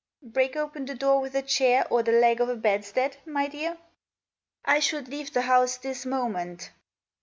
"Break 0.23 0.55
open 0.55 0.85
the 0.85 0.95
door 0.95 1.19
with 1.21 1.35
a 1.35 1.43
chair, 1.43 1.85
or 1.91 2.01
the 2.01 2.11
leg 2.11 2.41
of 2.41 2.47
the 2.47 2.55
bedstead, 2.55 3.17
my 3.23 3.45
dear?"" 3.47 3.77
I 4.65 4.79
should 4.79 5.07
leave 5.07 5.31
the 5.31 5.43
house 5.43 5.77
this 5.77 6.07
moment." 6.07 6.71